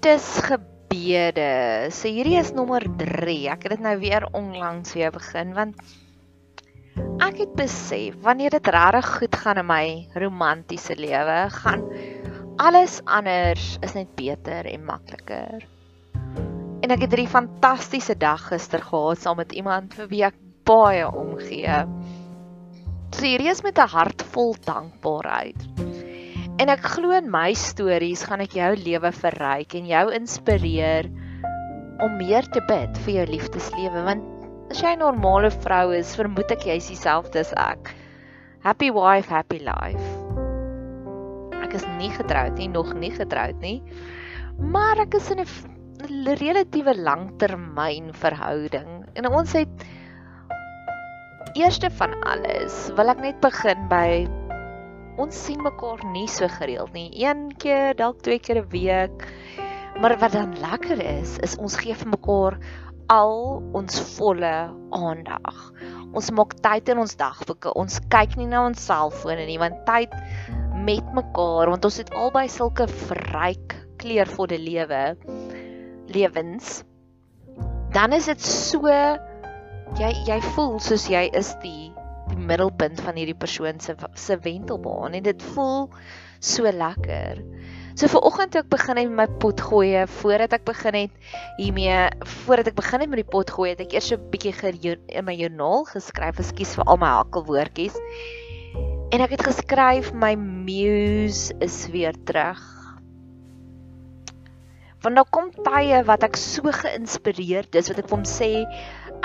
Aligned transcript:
liefdesgebede. 0.00 1.90
So 1.92 2.08
hierdie 2.08 2.38
is 2.40 2.54
nommer 2.56 2.80
3. 2.80 3.50
Ek 3.52 3.66
het 3.66 3.74
dit 3.76 3.82
nou 3.84 3.98
weer 4.00 4.24
onlangs 4.32 4.94
weer 4.96 5.12
begin 5.12 5.52
want 5.52 5.76
ek 7.20 7.42
het 7.42 7.52
besef 7.56 8.16
wanneer 8.24 8.50
dit 8.50 8.70
regtig 8.72 9.10
goed 9.18 9.36
gaan 9.36 9.60
in 9.60 9.68
my 9.68 10.08
romantiese 10.16 10.96
lewe, 10.96 11.50
gaan 11.52 11.84
alles 12.56 13.00
anders 13.04 13.76
is 13.84 13.92
net 13.92 14.08
beter 14.16 14.64
en 14.64 14.88
makliker. 14.88 15.68
En 16.80 16.90
ek 16.90 17.04
het 17.04 17.18
'n 17.18 17.26
fantastiese 17.26 18.16
dag 18.16 18.48
gister 18.48 18.80
gehad 18.80 19.20
saam 19.20 19.36
met 19.36 19.52
iemand 19.52 19.94
vir 19.94 20.08
wie 20.08 20.24
ek 20.24 20.34
baie 20.64 21.04
omgee. 21.12 21.84
Serieus 23.10 23.62
met 23.62 23.76
'n 23.78 23.88
hart 23.88 24.22
vol 24.32 24.56
dankbaarheid. 24.64 25.89
En 26.60 26.68
ek 26.68 26.82
glo 26.92 27.14
in 27.16 27.30
my 27.32 27.54
stories 27.56 28.26
gaan 28.28 28.42
ek 28.44 28.52
jou 28.58 28.68
lewe 28.76 29.10
verryk 29.16 29.72
en 29.78 29.86
jou 29.88 30.02
inspireer 30.12 31.06
om 32.04 32.18
meer 32.18 32.44
te 32.52 32.60
bid 32.68 32.98
vir 33.06 33.14
jou 33.14 33.22
liefdeslewe 33.30 34.02
want 34.04 34.26
as 34.68 34.82
jy 34.84 34.92
'n 34.92 35.00
normale 35.00 35.48
vrou 35.64 35.86
is, 35.96 36.12
vermoed 36.20 36.52
ek 36.52 36.66
jy's 36.68 36.90
dieselfde 36.92 37.40
as 37.40 37.54
ek. 37.56 37.94
Happy 38.60 38.90
wife, 38.92 39.32
happy 39.32 39.56
life. 39.64 40.04
Ek 41.64 41.78
is 41.80 41.86
nie 41.96 42.10
getroud 42.12 42.60
nie, 42.60 42.68
nog 42.68 42.92
nie 42.92 43.10
getroud 43.10 43.56
nie. 43.64 43.80
Maar 44.60 45.00
ek 45.06 45.16
is 45.16 45.30
in 45.32 45.40
'n 45.40 46.36
relatiewe 46.44 46.92
langtermyn 46.92 48.12
verhouding 48.12 49.08
en 49.16 49.32
ons 49.32 49.56
het 49.56 49.88
Eerste 51.56 51.90
van 51.90 52.12
alles 52.28 52.92
wil 52.94 53.08
ek 53.08 53.18
net 53.18 53.40
begin 53.40 53.88
by 53.88 54.28
ons 55.20 55.36
sien 55.46 55.60
mekaar 55.62 56.02
nie 56.14 56.28
so 56.28 56.48
gereeld 56.48 56.94
nie. 56.96 57.08
Een 57.20 57.50
keer, 57.60 57.94
dalk 57.98 58.22
twee 58.24 58.40
keer 58.40 58.62
'n 58.62 58.70
week. 58.72 59.26
Maar 60.00 60.18
wat 60.18 60.32
dan 60.32 60.54
lekker 60.58 61.00
is, 61.20 61.36
is 61.38 61.56
ons 61.56 61.76
gee 61.76 61.94
vir 61.94 62.08
mekaar 62.08 62.58
al 63.10 63.62
ons 63.74 64.00
volle 64.16 64.54
aandag. 64.90 65.58
Ons 66.14 66.30
maak 66.30 66.54
tyd 66.62 66.88
in 66.88 66.98
ons 66.98 67.16
dagboeke. 67.16 67.74
Ons 67.74 67.98
kyk 68.08 68.36
nie 68.36 68.46
na 68.46 68.64
ons 68.66 68.86
selfone 68.86 69.46
nie, 69.46 69.58
want 69.58 69.84
tyd 69.86 70.14
met 70.86 71.04
mekaar, 71.12 71.68
want 71.68 71.84
ons 71.84 71.98
het 72.00 72.12
albei 72.14 72.48
sulke 72.48 72.86
verryk 72.86 73.76
kleurvolle 74.00 74.58
lewe 74.58 75.16
lewens. 76.06 76.84
Dan 77.92 78.12
is 78.12 78.30
dit 78.30 78.40
so 78.40 78.86
jy 79.98 80.10
jy 80.26 80.38
voel 80.54 80.78
soos 80.78 81.08
jy 81.10 81.26
is 81.34 81.50
die 81.64 81.89
middelpunt 82.40 83.00
van 83.04 83.18
hierdie 83.20 83.38
persoon 83.38 83.80
se 83.80 83.94
se 84.14 84.38
wentelbaan 84.44 85.16
en 85.18 85.22
dit 85.26 85.42
voel 85.54 85.88
so 86.40 86.64
lekker. 86.64 87.42
So 87.98 88.08
vir 88.08 88.22
oggend 88.24 88.54
toe 88.54 88.62
ek 88.62 88.70
begin 88.72 88.96
het 88.96 89.08
met 89.10 89.18
my 89.18 89.38
pot 89.42 89.60
gooi 89.60 90.06
voordat 90.20 90.54
ek 90.56 90.64
begin 90.64 90.96
het 90.96 91.32
hiermee 91.58 91.96
voordat 92.46 92.70
ek 92.70 92.78
begin 92.78 93.04
het 93.04 93.10
met 93.12 93.20
die 93.20 93.30
pot 93.32 93.50
gooi 93.52 93.72
het 93.74 93.82
ek 93.84 93.96
eers 93.96 94.08
so 94.08 94.16
'n 94.16 94.30
bietjie 94.32 94.96
in 95.08 95.24
my 95.24 95.34
joernaal 95.34 95.84
geskryf, 95.84 96.38
ekskuus 96.38 96.76
vir 96.78 96.84
al 96.86 96.96
my 96.96 97.10
hakkelwoordjies. 97.18 97.96
En 99.12 99.20
ek 99.20 99.30
het 99.36 99.42
geskryf 99.42 100.12
my 100.14 100.34
muse 100.34 101.52
is 101.60 101.88
weer 101.90 102.14
terug. 102.24 102.62
Want 105.02 105.16
daar 105.16 105.30
kom 105.30 105.50
tye 105.50 106.02
wat 106.04 106.22
ek 106.22 106.36
so 106.36 106.62
geïnspireerd 106.62 107.74
is 107.74 107.88
wat 107.88 107.98
ek 107.98 108.08
vir 108.08 108.16
hom 108.16 108.24
sê 108.28 108.50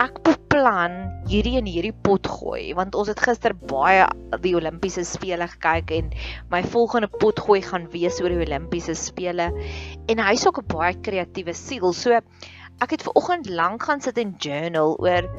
ek 0.01 0.17
beplan 0.27 0.95
hierdie 1.29 1.55
en 1.59 1.67
hierdie 1.69 1.93
pot 2.05 2.27
gooi 2.27 2.73
want 2.77 2.95
ons 2.99 3.09
het 3.11 3.21
gister 3.23 3.53
baie 3.55 4.03
die 4.43 4.55
Olimpiese 4.57 5.05
spele 5.07 5.47
gekyk 5.51 5.93
en 5.97 6.11
my 6.51 6.61
volgende 6.73 7.09
pot 7.21 7.39
gooi 7.47 7.61
gaan 7.63 7.87
wees 7.93 8.19
oor 8.23 8.33
die 8.33 8.43
Olimpiese 8.43 8.95
spele. 8.99 9.51
En 10.11 10.23
hy's 10.27 10.45
ook 10.47 10.59
'n 10.63 10.67
baie 10.73 10.93
kreatiewe 11.07 11.53
siel. 11.53 11.93
So 11.93 12.19
ek 12.81 12.91
het 12.91 13.03
ver 13.03 13.15
oggend 13.15 13.49
lank 13.49 13.83
gaan 13.83 14.01
sit 14.01 14.17
en 14.17 14.35
journal 14.37 14.97
oor 14.99 15.29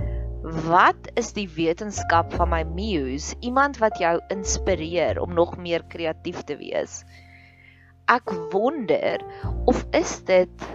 wat 0.70 1.10
is 1.16 1.32
die 1.32 1.48
wetenskap 1.48 2.32
van 2.32 2.48
my 2.48 2.62
muse? 2.64 3.36
Iemand 3.40 3.78
wat 3.78 3.98
jou 3.98 4.20
inspireer 4.30 5.20
om 5.20 5.34
nog 5.34 5.56
meer 5.56 5.82
kreatief 5.84 6.44
te 6.44 6.56
wees. 6.56 7.04
Ek 8.06 8.30
wonder 8.52 9.20
of 9.66 9.84
is 9.90 10.20
dit 10.24 10.68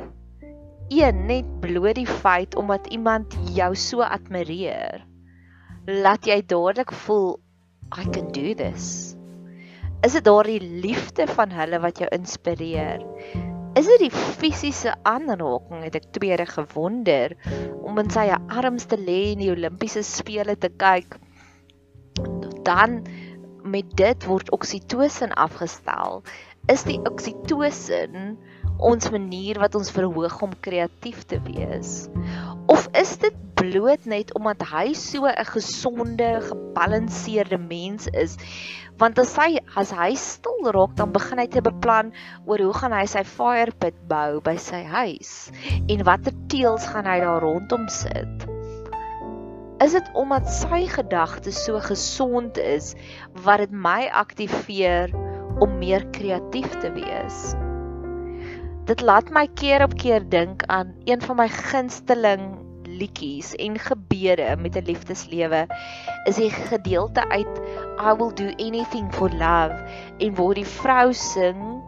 een 0.91 1.25
net 1.25 1.47
bloot 1.63 1.95
die 1.95 2.09
feit 2.09 2.55
omdat 2.59 2.91
iemand 2.91 3.37
jou 3.55 3.71
so 3.79 4.03
admireer 4.03 5.05
laat 5.87 6.27
jy 6.27 6.41
dadelik 6.45 6.91
voel 7.05 7.39
I 7.91 8.05
can 8.07 8.29
do 8.31 8.53
this. 8.55 9.15
Is 10.05 10.13
dit 10.15 10.23
daardie 10.23 10.61
liefde 10.61 11.25
van 11.27 11.51
hulle 11.51 11.79
wat 11.83 11.99
jou 11.99 12.07
inspireer? 12.15 13.01
Is 13.79 13.87
dit 13.87 14.05
die 14.05 14.11
fisiese 14.11 14.93
aanraking 15.07 15.83
het 15.83 15.97
ek 15.99 16.07
tweede 16.15 16.45
gewonder 16.47 17.35
om 17.81 17.99
in 17.99 18.11
sy 18.13 18.27
arms 18.31 18.87
te 18.91 18.99
lê 18.99 19.33
in 19.33 19.43
die 19.43 19.51
Olimpiese 19.51 20.03
spele 20.07 20.55
te 20.59 20.71
kyk? 20.71 21.17
Dan 22.67 23.01
met 23.63 23.91
dit 23.99 24.27
word 24.27 24.51
oksitosin 24.55 25.35
afgestel. 25.39 26.21
Is 26.71 26.83
die 26.87 26.99
oksitosin 27.07 28.35
ons 28.81 29.11
manier 29.13 29.59
wat 29.61 29.75
ons 29.77 29.93
verhoog 29.93 30.41
om 30.41 30.53
kreatief 30.65 31.23
te 31.29 31.37
wees? 31.45 32.09
Of 32.71 32.87
is 32.97 33.13
dit 33.21 33.37
bloot 33.59 34.07
net 34.09 34.33
omdat 34.37 34.63
hy 34.71 34.93
so 34.97 35.29
'n 35.29 35.45
gesonde, 35.53 36.29
gebalanseerde 36.49 37.57
mens 37.57 38.07
is? 38.07 38.37
Want 38.97 39.19
as 39.19 39.35
hy 39.37 39.59
as 39.75 39.91
hy 39.91 40.13
stil 40.15 40.71
raak, 40.73 40.95
dan 40.95 41.11
begin 41.11 41.39
hy 41.39 41.47
te 41.47 41.61
beplan 41.61 42.11
oor 42.45 42.59
hoe 42.59 42.73
gaan 42.73 42.93
hy 42.93 43.05
sy 43.05 43.23
fire 43.23 43.71
pit 43.71 43.95
bou 44.07 44.41
by 44.41 44.57
sy 44.57 44.83
huis 44.83 45.51
en 45.87 46.03
watter 46.03 46.33
teels 46.47 46.85
gaan 46.85 47.05
hy 47.05 47.19
daar 47.19 47.41
rondom 47.41 47.87
sit? 47.87 48.45
Is 49.81 49.93
dit 49.97 50.09
omdat 50.13 50.49
sy 50.49 50.85
gedagtes 50.85 51.65
so 51.65 51.79
gesond 51.81 52.57
is 52.57 52.95
wat 53.45 53.65
dit 53.65 53.71
my 53.71 54.09
aktiveer 54.13 55.09
om 55.61 55.79
meer 55.81 56.05
kreatief 56.13 56.79
te 56.81 56.93
wees? 56.93 57.55
Dit 58.85 59.01
laat 59.01 59.29
my 59.29 59.47
keer 59.53 59.83
op 59.83 59.93
keer 59.97 60.23
dink 60.29 60.63
aan 60.65 60.95
een 61.05 61.21
van 61.21 61.35
my 61.35 61.47
gunsteling 61.49 62.59
liedjies 62.91 63.55
en 63.55 63.79
gebede 63.79 64.55
met 64.59 64.75
'n 64.75 64.85
liefdeslewe. 64.85 65.67
Is 66.23 66.35
die 66.35 66.49
gedeelte 66.49 67.29
uit 67.29 67.61
I 67.99 68.13
will 68.17 68.33
do 68.33 68.49
anything 68.57 69.13
for 69.13 69.29
love 69.29 69.83
en 70.17 70.35
waar 70.35 70.53
die 70.53 70.65
vrou 70.65 71.13
sing 71.13 71.83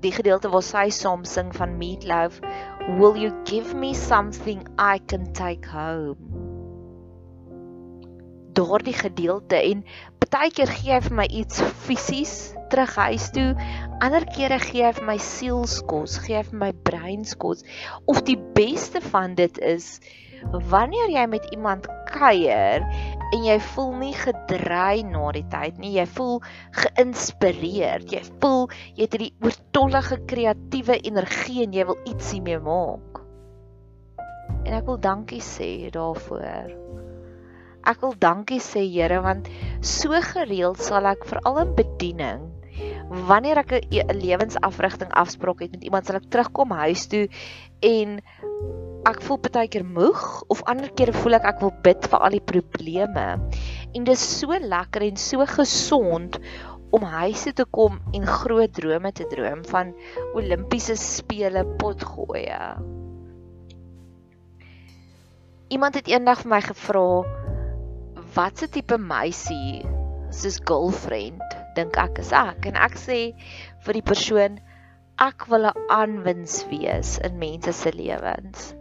die 0.00 0.12
gedeelte 0.12 0.48
waar 0.48 0.62
sy 0.62 0.88
saam 0.90 1.24
sing 1.24 1.54
van 1.56 1.76
Meatloaf 1.78 2.38
will 2.98 3.16
you 3.16 3.32
give 3.44 3.76
me 3.76 3.94
something 3.94 4.66
I 4.78 5.00
can 5.06 5.32
take 5.32 5.68
home? 5.68 6.16
Daardie 8.52 8.94
gedeelte 8.94 9.56
en 9.56 9.84
baie 10.30 10.50
keer 10.50 10.66
gee 10.66 10.92
hy 10.92 11.00
vir 11.00 11.14
my 11.14 11.26
iets 11.40 11.60
fisies 11.86 12.54
terug 12.76 12.94
huis 13.08 13.30
toe. 13.32 13.48
Ander 14.04 14.26
kere 14.28 14.60
gee 14.60 14.84
hy 14.84 14.92
vir 14.98 15.08
my 15.08 15.16
sielskos, 15.22 16.18
gee 16.26 16.36
hy 16.36 16.44
vir 16.50 16.60
my 16.60 16.70
breinskos. 16.84 17.64
Of 18.04 18.20
die 18.28 18.36
beste 18.36 19.00
van 19.00 19.36
dit 19.38 19.58
is 19.64 19.96
wanneer 20.70 21.08
jy 21.10 21.24
met 21.32 21.46
iemand 21.56 21.86
kuier 22.12 22.84
en 23.32 23.44
jy 23.46 23.56
voel 23.72 23.94
nie 24.02 24.12
gedrei 24.14 25.00
na 25.08 25.30
die 25.34 25.46
tyd 25.50 25.80
nie, 25.80 25.94
jy 25.96 26.04
voel 26.18 26.36
geïnspireerd. 26.76 28.12
Jy 28.12 28.22
voel 28.42 28.66
jy 28.92 29.06
het 29.06 29.16
hierdie 29.16 29.32
oortollige 29.42 30.20
kreatiewe 30.28 31.00
energie 31.00 31.64
en 31.64 31.74
jy 31.74 31.86
wil 31.88 31.98
ietsie 32.04 32.42
mee 32.44 32.60
maak. 32.62 33.22
En 34.66 34.76
ek 34.76 34.84
wil 34.86 35.00
dankie 35.00 35.40
sê 35.42 35.88
daarvoor. 35.94 36.74
Ek 37.86 38.00
wil 38.02 38.16
dankie 38.18 38.60
sê 38.60 38.82
Here 38.82 39.22
want 39.22 39.48
so 39.80 40.20
gereeld 40.32 40.82
sal 40.82 41.06
ek 41.06 41.24
veral 41.30 41.62
in 41.62 41.74
bediening 41.78 42.46
wanneer 43.08 43.62
ek 43.62 43.72
'n 43.86 44.18
lewensafrigting 44.18 45.12
afspraak 45.12 45.60
het 45.60 45.70
met 45.70 45.84
iemand 45.84 46.06
sal 46.06 46.16
ek 46.16 46.30
terugkom 46.30 46.70
huis 46.70 47.06
toe 47.06 47.28
en 47.80 48.20
ek 49.06 49.22
voel 49.22 49.38
baie 49.38 49.68
keer 49.68 49.84
moeg 49.86 50.42
of 50.50 50.62
ander 50.66 50.90
kere 50.90 51.12
voel 51.12 51.38
ek 51.38 51.44
ek 51.44 51.60
wil 51.60 51.74
bid 51.82 52.08
vir 52.10 52.18
al 52.18 52.34
die 52.34 52.46
probleme 52.52 53.26
en 53.94 54.04
dit 54.04 54.14
is 54.14 54.26
so 54.40 54.50
lekker 54.50 55.02
en 55.06 55.16
so 55.16 55.46
gesond 55.46 56.40
om 56.90 57.02
huis 57.02 57.42
toe 57.46 57.52
te 57.52 57.66
kom 57.78 57.98
en 58.14 58.26
groot 58.26 58.72
drome 58.74 59.12
te 59.12 59.26
droom 59.30 59.64
van 59.70 59.92
Olimpiese 60.34 60.96
spele 60.96 61.64
potgoeie. 61.80 62.60
Iemand 65.74 65.98
het 65.98 66.08
eendag 66.08 66.44
vir 66.44 66.52
my 66.54 66.60
gevra 66.62 67.06
watse 68.36 68.68
tipe 68.70 68.98
meisie 69.02 69.82
soos 70.30 70.60
girlfriend 70.68 71.55
dink 71.78 71.98
ek 72.00 72.20
is 72.24 72.32
ek 72.32 72.68
en 72.70 72.80
ek 72.88 72.98
sê 73.00 73.20
vir 73.86 73.98
die 73.98 74.06
persoon 74.10 74.60
ek 75.28 75.46
wil 75.52 75.70
'n 75.70 75.86
aanwins 76.00 76.58
wees 76.72 77.16
in 77.28 77.38
mense 77.38 77.72
se 77.72 77.92
lewens. 77.92 78.74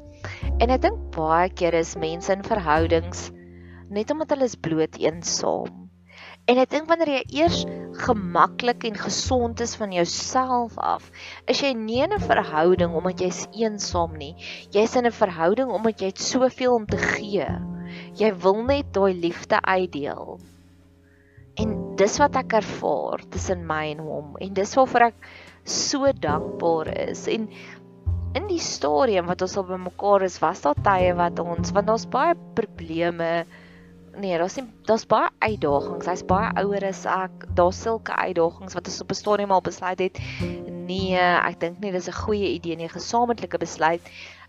En 0.59 0.69
ek 0.69 0.81
dink 0.87 0.99
baie 1.15 1.49
keer 1.49 1.77
is 1.85 1.95
mense 1.95 2.31
in 2.33 2.43
verhoudings 2.43 3.31
net 3.89 4.11
omdat 4.11 4.33
hulle 4.33 4.49
is 4.49 4.61
bloot 4.67 4.97
eensaam 4.97 5.85
En 6.45 6.59
ek 6.61 6.69
dink 6.69 6.85
wanneer 6.85 7.09
jy 7.09 7.21
eers 7.39 7.61
gemaklik 8.05 8.83
en 8.85 8.97
gesond 9.01 9.61
is 9.65 9.71
van 9.79 9.93
jouself 9.95 10.75
af, 10.77 11.07
is 11.49 11.63
jy 11.63 11.71
nie 11.73 12.03
in 12.05 12.13
'n 12.13 12.21
verhouding 12.21 12.93
omdat 12.93 13.23
jy's 13.25 13.39
eensaam 13.57 14.13
nie. 14.21 14.35
Jy's 14.69 14.93
in 14.95 15.09
'n 15.09 15.15
verhouding 15.21 15.73
omdat 15.73 16.01
jy 16.01 16.11
het 16.13 16.21
soveel 16.21 16.75
om 16.75 16.85
te 16.85 17.01
gee. 17.01 17.49
Jy 18.21 18.29
wil 18.45 18.61
net 18.61 18.93
daai 18.93 19.13
liefde 19.13 19.57
uitdeel. 19.61 20.37
En 21.57 21.69
dis 21.99 22.19
wat 22.19 22.35
ek 22.35 22.57
ervaar 22.59 23.23
tussen 23.33 23.65
my 23.67 23.83
en 23.93 24.03
hom 24.03 24.37
en 24.41 24.53
dis 24.53 24.75
waarvoor 24.77 25.09
ek 25.09 25.27
so 25.65 26.11
dankbaar 26.11 26.91
is. 27.09 27.25
En 27.31 27.49
in 28.35 28.47
die 28.51 28.59
stadium 28.59 29.29
wat 29.31 29.41
ons 29.41 29.55
al 29.57 29.67
by 29.69 29.77
mekaar 29.79 30.25
is, 30.27 30.39
was 30.43 30.61
daar 30.65 30.79
tye 30.83 31.13
wat 31.15 31.39
ons 31.39 31.71
want 31.75 31.87
daar's 31.87 32.07
baie 32.11 32.35
probleme 32.57 33.45
nee, 34.19 34.37
daar's 34.37 34.55
nie 34.55 34.65
daar's 34.87 35.05
baie 35.07 35.29
uitdagings. 35.43 36.07
Hy's 36.07 36.23
baie 36.27 36.51
ouer 36.61 36.85
as 36.87 37.03
ek. 37.09 37.47
Daar's 37.57 37.81
sulke 37.83 38.15
uitdagings 38.15 38.75
wat 38.77 38.87
ons 38.91 39.01
op 39.01 39.11
'n 39.11 39.21
stadium 39.21 39.51
al 39.51 39.61
besluit 39.61 39.99
het. 39.99 40.19
Nee, 40.67 41.19
ek 41.19 41.59
dink 41.59 41.79
nie 41.79 41.91
dis 41.91 42.07
'n 42.07 42.21
goeie 42.25 42.53
idee 42.55 42.75
nie, 42.75 42.89
gesamentlike 42.89 43.57
besluit. 43.57 44.01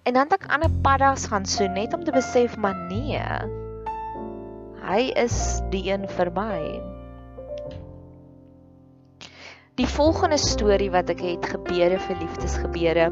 En 0.04 0.14
dan 0.14 0.28
het 0.30 0.42
ek 0.42 0.52
ander 0.52 0.70
paddas 0.82 1.26
gaan 1.26 1.46
so 1.46 1.66
net 1.66 1.94
om 1.94 2.04
te 2.04 2.12
besef 2.12 2.56
maar 2.56 2.76
nee. 2.90 3.22
Hy 4.86 5.12
is 5.16 5.60
die 5.70 5.90
een 5.90 6.08
vir 6.08 6.30
my. 6.30 6.95
Die 9.76 9.86
volgende 9.86 10.38
storie 10.40 10.88
wat 10.88 11.10
ek 11.12 11.18
het 11.20 11.46
gebeure 11.52 11.98
vir 12.00 12.16
liefdesgebeure 12.22 13.10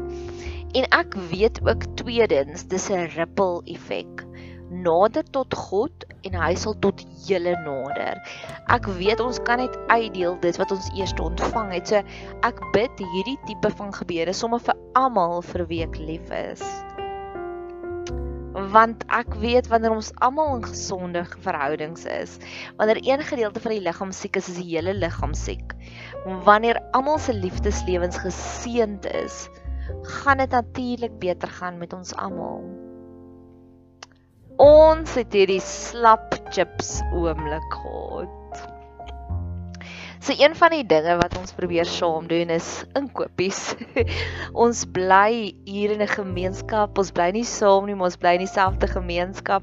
en 0.75 0.87
ek 0.97 1.13
weet 1.29 1.59
ook 1.61 1.83
tweedens 1.99 2.63
dis 2.71 2.87
'n 2.89 3.05
ripple 3.13 3.61
effek 3.69 4.23
nader 4.69 5.21
tot 5.29 5.53
God 5.53 6.07
en 6.25 6.37
hy 6.41 6.55
sal 6.57 6.73
tot 6.81 7.03
julle 7.27 7.53
nader. 7.61 8.17
Ek 8.73 8.89
weet 8.97 9.21
ons 9.21 9.37
kan 9.45 9.61
net 9.61 9.77
uitdeel 9.93 10.39
dit 10.41 10.57
wat 10.57 10.73
ons 10.73 10.89
eers 10.97 11.13
ontvang 11.21 11.69
het. 11.75 11.93
So 11.93 12.01
ek 12.49 12.63
bid 12.73 13.05
hierdie 13.13 13.37
tipe 13.45 13.69
van 13.77 13.93
gebeure 13.93 14.33
sommer 14.33 14.59
vir 14.59 14.81
almal 14.97 15.41
vir 15.45 15.67
wie 15.69 15.83
ek 15.85 16.01
lief 16.01 16.33
is. 16.33 16.65
Want 18.73 19.05
ek 19.13 19.37
weet 19.37 19.69
wanneer 19.69 19.93
ons 19.93 20.13
almal 20.25 20.55
in 20.57 20.65
gesonde 20.65 21.27
verhoudings 21.45 22.09
is, 22.09 22.39
wanneer 22.79 23.03
een 23.05 23.21
gedeelte 23.21 23.61
van 23.61 23.77
die 23.77 23.85
liggaam 23.85 24.11
siek 24.11 24.41
is, 24.41 24.49
is 24.49 24.63
die 24.63 24.71
hele 24.73 24.97
liggaam 24.97 25.37
siek. 25.37 25.74
Wanneer 26.45 26.81
almal 26.91 27.19
se 27.21 27.33
liefdeslewens 27.33 28.17
geseënd 28.17 29.05
is, 29.05 29.45
gaan 30.01 30.37
dit 30.37 30.49
natuurlik 30.49 31.19
beter 31.19 31.49
gaan 31.49 31.77
met 31.77 31.93
ons 31.93 32.15
almal. 32.15 32.63
Ons 34.61 35.17
het 35.19 35.33
hierdie 35.35 35.61
slap 35.61 36.37
chips 36.49 37.01
oomblik 37.13 37.73
gehad. 37.73 38.45
So 40.25 40.33
een 40.33 40.55
van 40.57 40.71
die 40.73 40.85
dinge 40.89 41.17
wat 41.19 41.35
ons 41.37 41.53
probeer 41.53 41.85
saam 41.85 42.25
doen 42.25 42.49
is 42.49 42.69
inkopies. 42.97 43.75
ons 44.65 44.85
bly 44.89 45.53
hier 45.67 45.91
in 45.93 46.01
'n 46.01 46.09
gemeenskap. 46.09 46.97
Ons 46.97 47.11
bly 47.11 47.29
nie 47.35 47.45
saam 47.45 47.85
nie, 47.85 47.93
maar 47.93 48.09
ons 48.09 48.17
bly 48.17 48.33
in 48.39 48.45
dieselfde 48.47 48.87
gemeenskap. 48.89 49.61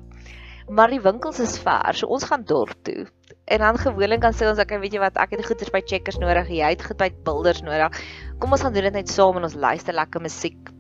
Maar 0.68 0.94
die 0.94 1.02
winkels 1.02 1.40
is 1.42 1.58
ver, 1.58 1.94
so 1.98 2.06
ons 2.06 2.28
gaan 2.30 2.44
dorp 2.46 2.78
toe. 2.86 3.08
En 3.44 3.58
dan 3.58 3.78
gewoonlik 3.78 4.20
dan 4.22 4.34
sê 4.36 4.46
ons 4.46 4.60
ek 4.62 4.76
weet 4.78 4.94
jy 4.94 5.00
wat, 5.02 5.16
ek 5.18 5.34
het 5.34 5.46
goeders 5.46 5.72
by 5.74 5.82
Checkers 5.84 6.20
nodig, 6.22 6.50
jy 6.52 6.68
het 6.74 6.84
goed 6.86 6.98
by 7.00 7.10
Builders 7.26 7.62
nodig. 7.66 7.98
Kom 8.38 8.54
ons 8.54 8.62
gaan 8.62 8.74
doen 8.74 8.86
dit 8.86 9.00
net 9.00 9.10
saam 9.10 9.40
en 9.40 9.48
ons 9.48 9.58
luister 9.58 9.96
lekker 9.96 10.22
musiek. 10.22 10.70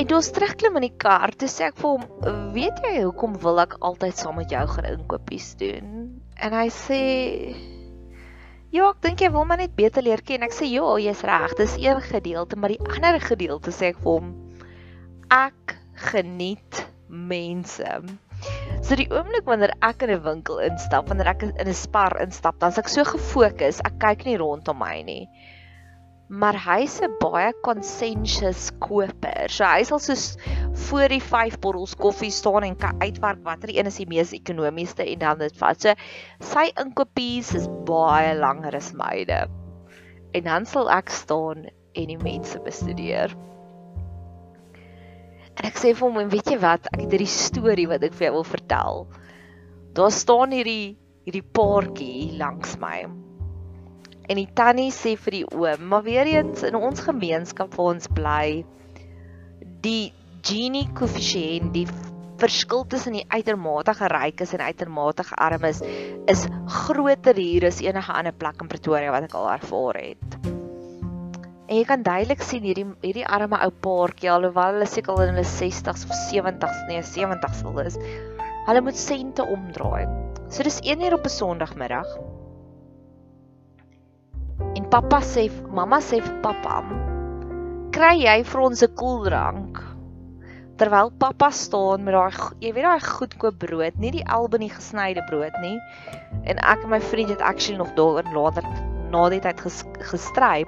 En 0.00 0.06
toe 0.06 0.16
ons 0.16 0.30
terugklim 0.34 0.78
in 0.80 0.86
die 0.88 0.96
kar, 1.02 1.32
toe 1.38 1.48
sê 1.50 1.68
ek 1.68 1.78
vir 1.80 1.90
hom, 1.90 2.04
"Weet 2.54 2.80
jy 2.84 3.02
hoekom 3.02 3.38
wil 3.42 3.60
ek 3.60 3.76
altyd 3.80 4.16
saam 4.16 4.36
met 4.36 4.50
jou 4.50 4.66
gaan 4.66 4.84
inkopies 4.84 5.54
doen?" 5.56 6.20
En 6.36 6.52
hy 6.52 6.68
sê, 6.68 7.00
"Ja, 8.70 8.90
ek 8.90 9.00
dink 9.02 9.20
jy 9.20 9.30
wil 9.30 9.44
my 9.44 9.56
net 9.56 9.76
beter 9.76 10.02
leer 10.02 10.22
ken." 10.22 10.42
Ek 10.42 10.52
sê, 10.52 10.66
"Ja, 10.70 10.96
jy's 10.98 11.22
reg, 11.22 11.54
dis 11.56 11.76
een 11.76 12.00
gedeelte, 12.00 12.56
maar 12.56 12.70
die 12.70 12.80
ander 12.80 13.20
gedeelte 13.20 13.70
sê 13.70 13.90
ek 13.90 13.98
vir 13.98 14.12
hom, 14.12 14.34
ek 15.30 15.76
geniet 15.94 16.86
mense." 17.08 18.02
So 18.90 18.96
die 18.98 19.06
oomblik 19.14 19.46
wanneer 19.46 19.70
ek 19.86 20.02
in 20.02 20.10
'n 20.10 20.24
winkel 20.24 20.58
instap, 20.66 21.06
wanneer 21.08 21.28
ek 21.30 21.42
in 21.46 21.68
'n 21.68 21.74
spar 21.78 22.18
instap, 22.18 22.58
dan 22.58 22.74
is 22.74 22.78
ek 22.82 22.88
so 22.90 23.04
gefokus, 23.06 23.78
ek 23.86 24.00
kyk 24.02 24.26
nie 24.26 24.36
rondom 24.36 24.82
my 24.82 25.02
nie 25.06 25.28
maar 26.30 26.54
hy's 26.54 27.00
'n 27.02 27.16
baie 27.18 27.50
conscientious 27.66 28.70
koper. 28.78 29.50
So 29.50 29.66
hy 29.66 29.82
sal 29.82 29.98
soos 29.98 30.36
voor 30.86 31.08
die 31.10 31.20
5 31.20 31.58
bottels 31.58 31.96
koffie 31.98 32.30
staan 32.30 32.62
en 32.62 32.76
kan 32.76 33.02
uitwerk 33.02 33.42
watter 33.42 33.70
een 33.74 33.90
is 33.90 33.98
die 33.98 34.06
mees 34.06 34.32
ekonomiesste 34.32 35.02
en 35.02 35.18
dan 35.18 35.38
dit 35.38 35.56
vat. 35.58 35.80
So 35.82 35.94
sy 36.38 36.70
inkopies 36.78 37.54
is 37.54 37.66
baie 37.86 38.34
langer 38.38 38.76
as 38.76 38.92
myne. 38.94 39.48
En 40.34 40.44
dan 40.44 40.66
sal 40.66 40.90
ek 40.90 41.10
staan 41.10 41.66
en 41.94 42.06
die 42.06 42.22
mense 42.22 42.62
bestudeer. 42.62 43.34
En 45.60 45.68
ek 45.68 45.76
sê 45.76 45.90
vir 45.92 46.06
hom, 46.06 46.18
weet 46.32 46.48
jy 46.48 46.56
wat, 46.62 46.86
ek 46.88 47.02
het 47.02 47.10
hierdie 47.12 47.28
storie 47.28 47.84
wat 47.90 48.04
ek 48.06 48.14
vir 48.16 48.30
jou 48.30 48.36
wil 48.38 48.46
vertel. 48.48 49.02
Daar 49.92 50.12
staan 50.14 50.54
hierdie 50.56 50.96
hierdie 51.26 51.44
paartjie 51.44 52.38
langs 52.40 52.78
my. 52.80 53.02
En 54.30 54.38
die 54.38 54.48
tannie 54.56 54.88
sê 54.94 55.16
vir 55.20 55.36
die 55.36 55.46
oom, 55.52 55.82
maar 55.90 56.06
weer 56.06 56.30
eens 56.30 56.64
in 56.64 56.78
ons 56.78 57.02
gemeenskap 57.04 57.76
waar 57.76 57.92
ons 57.92 58.08
bly, 58.16 58.62
die 59.84 60.14
Gini 60.40 60.86
koëffisiënt, 60.96 61.74
die 61.74 61.84
verskil 62.40 62.86
tussen 62.88 63.18
die 63.18 63.26
uitermate 63.28 63.92
rykes 64.08 64.54
en 64.56 64.64
uitermate 64.64 65.26
armes 65.36 65.82
is 66.32 66.46
groter 66.86 67.36
hier 67.36 67.68
as 67.68 67.82
enige 67.84 68.16
ander 68.16 68.32
plek 68.32 68.64
in 68.64 68.72
Pretoria 68.72 69.12
wat 69.12 69.28
ek 69.28 69.36
al 69.36 69.52
ervaar 69.58 70.00
het. 70.00 70.59
En 71.70 71.78
jy 71.78 71.84
kan 71.86 72.02
duidelik 72.02 72.42
sien 72.42 72.64
hierdie 72.66 72.88
hierdie 73.04 73.26
arme 73.26 73.60
ou 73.62 73.70
paartjie 73.84 74.30
alhoewel 74.32 74.74
hulle 74.74 74.90
seker 74.90 75.14
al 75.14 75.28
in 75.28 75.36
hulle 75.36 75.46
60s 75.46 76.02
of 76.08 76.16
70s, 76.26 76.82
nee 76.90 77.04
70s 77.06 77.62
sal 77.62 77.78
is. 77.84 77.98
Hulle 78.66 78.82
moet 78.82 78.98
sente 78.98 79.46
omdraai. 79.46 80.02
So 80.50 80.66
dis 80.66 80.80
1 80.82 81.06
uur 81.06 81.14
op 81.20 81.30
'n 81.30 81.36
Sondagmiddag 81.36 82.10
En 84.74 84.84
pappa 84.90 85.20
sê, 85.24 85.48
mamma 85.74 85.98
sê 86.04 86.20
vir 86.22 86.34
pappa, 86.42 86.82
"Kry 87.96 88.16
jy 88.24 88.36
vir 88.50 88.60
ons 88.60 88.82
'n 88.82 88.94
koeldrank?" 89.00 89.80
Terwyl 90.78 91.10
pappa 91.22 91.50
staan 91.50 92.04
met 92.04 92.14
daai 92.14 92.52
jy 92.60 92.72
weet 92.72 92.84
daai 92.84 93.00
goedkoop 93.00 93.58
brood, 93.58 93.98
nie 93.98 94.10
die 94.10 94.26
albany 94.26 94.68
gesnyde 94.68 95.22
brood 95.30 95.54
nie. 95.60 95.78
En 96.44 96.58
ek 96.58 96.84
en 96.84 96.90
my 96.90 97.00
vriend 97.00 97.30
het 97.30 97.40
actually 97.40 97.78
nog 97.78 97.94
daaroor 97.94 98.32
later 98.34 98.64
na 99.10 99.28
die 99.28 99.40
tyd 99.40 99.60
ges, 99.60 99.84
gestry. 99.98 100.64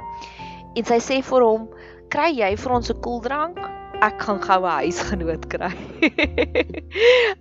En 0.76 0.84
sy 0.88 0.98
sê 1.00 1.20
vir 1.22 1.42
hom, 1.44 1.68
"Kry 2.08 2.30
jy 2.38 2.56
vir 2.56 2.72
ons 2.72 2.90
'n 2.90 3.00
koeldrank?" 3.00 3.58
Ek 4.02 4.18
gaan 4.22 4.40
gou 4.42 4.60
'n 4.66 4.78
huisgenoot 4.82 5.48
kry. 5.48 5.74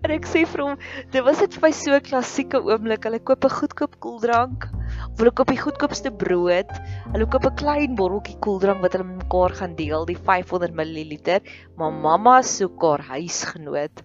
en 0.04 0.12
ek 0.12 0.26
sê 0.26 0.46
vir 0.46 0.62
hom, 0.62 0.78
dit 1.12 1.24
was 1.24 1.40
dit 1.40 1.54
vir 1.54 1.62
my 1.62 1.72
so 1.72 1.92
'n 1.96 2.02
klassieke 2.02 2.62
oomblik. 2.62 3.04
Hulle 3.04 3.20
koop 3.20 3.46
'n 3.46 3.58
goedkoop 3.60 4.00
koeldrank 4.00 4.70
hulle 5.22 5.34
koop 5.38 5.52
die 5.54 5.60
goedkoopste 5.60 6.12
brood, 6.24 6.72
hulle 7.14 7.28
koop 7.34 7.46
'n 7.48 7.58
klein 7.60 7.98
botteltjie 8.00 8.38
koeldrank 8.46 8.82
wat 8.86 8.96
hulle 8.98 9.08
mekaar 9.10 9.54
gaan 9.60 9.76
deel, 9.76 10.06
die 10.06 10.18
500 10.18 10.74
ml, 10.74 11.40
maar 11.78 11.92
mamma 11.92 12.42
soek 12.42 12.82
haar 12.82 13.04
huisgenoot. 13.12 14.04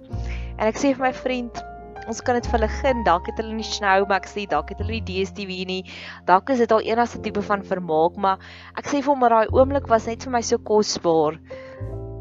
En 0.58 0.66
ek 0.68 0.76
sê 0.76 0.92
vir 0.94 1.06
my 1.08 1.12
vriend, 1.12 1.62
ons 2.06 2.20
kan 2.22 2.38
dit 2.38 2.46
vir 2.46 2.56
hulle 2.58 2.68
gun, 2.70 3.02
dalk 3.06 3.30
het 3.30 3.40
hulle 3.42 3.54
nie 3.56 3.66
Snowmax 3.66 4.36
nie, 4.38 4.46
dalk 4.50 4.70
het 4.72 4.82
hulle 4.82 4.98
nie 4.98 5.04
DStv 5.06 5.56
nie, 5.68 5.80
dalk 6.28 6.50
is 6.54 6.62
dit 6.62 6.72
al 6.72 6.84
enigste 6.86 7.20
tipe 7.24 7.42
van 7.48 7.64
vermaak, 7.66 8.18
maar 8.20 8.42
ek 8.78 8.90
sê 8.90 9.02
vir 9.02 9.12
hom 9.12 9.24
dat 9.26 9.34
daai 9.34 9.56
oomblik 9.56 9.90
was 9.90 10.06
net 10.10 10.26
vir 10.26 10.34
my 10.36 10.42
so 10.46 10.62
kosbaar. 10.70 11.40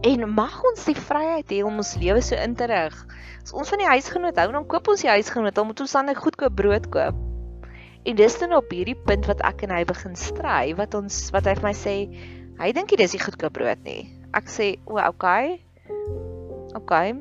En 0.06 0.25
mag 0.30 0.58
ons 0.70 0.86
die 0.86 0.98
vryheid 0.98 1.54
hê 1.54 1.62
om 1.65 1.80
ons 1.82 1.96
lewe 2.01 2.22
so 2.22 2.38
in 2.38 2.54
te 2.58 2.68
rig. 2.70 2.98
As 3.42 3.54
ons 3.54 3.72
van 3.74 3.82
die 3.82 3.89
huisgenoot 3.89 4.38
hou, 4.42 4.50
dan 4.54 4.68
koop 4.70 4.89
ons 4.94 5.06
die 5.06 5.10
huisgenoot, 5.10 5.56
dan 5.58 5.70
moet 5.70 5.82
ons 5.82 5.96
dan 5.98 6.10
'n 6.10 6.22
goedkoop 6.22 6.56
brood 6.56 6.89
koop. 6.94 7.15
En 8.06 8.15
dis 8.15 8.39
dan 8.39 8.54
op 8.54 8.70
hierdie 8.70 8.98
punt 9.08 9.25
wat 9.25 9.42
ek 9.42 9.63
en 9.63 9.72
hy 9.74 9.84
begin 9.84 10.15
stry, 10.15 10.75
wat 10.77 10.94
ons 10.94 11.32
wat 11.34 11.46
hy 11.46 11.56
vir 11.56 11.63
my 11.63 11.74
sê, 11.74 11.96
hy 12.60 12.72
dink 12.72 12.89
dit 12.89 13.00
is 13.00 13.13
nie 13.13 13.22
goedkoop 13.22 13.54
brood 13.54 13.82
nie. 13.84 14.10
Ek 14.34 14.46
sê, 14.46 14.77
"O, 14.86 14.98
okay." 14.98 15.62
Okay. 16.75 17.13